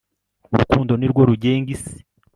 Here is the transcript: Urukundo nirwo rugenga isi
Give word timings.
Urukundo 0.53 0.91
nirwo 0.95 1.21
rugenga 1.29 1.69
isi 1.75 1.97